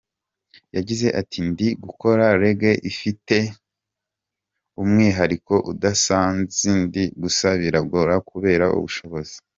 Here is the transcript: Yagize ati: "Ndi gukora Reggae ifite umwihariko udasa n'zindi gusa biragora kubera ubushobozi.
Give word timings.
Yagize 0.75 1.07
ati: 1.19 1.37
"Ndi 1.49 1.67
gukora 1.83 2.25
Reggae 2.41 2.75
ifite 2.91 3.35
umwihariko 4.81 5.53
udasa 5.71 6.17
n'zindi 6.37 7.01
gusa 7.21 7.47
biragora 7.61 8.13
kubera 8.29 8.65
ubushobozi. 8.77 9.35